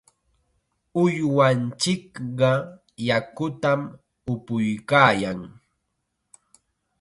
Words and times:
Uywanchikqa 1.01 2.49
yakutam 3.07 3.81
upuykaayan. 4.31 5.39